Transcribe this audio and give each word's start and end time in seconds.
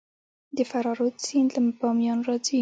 د 0.57 0.57
فراه 0.69 0.95
رود 0.99 1.15
سیند 1.27 1.49
له 1.55 1.61
بامیان 1.79 2.19
راځي 2.27 2.59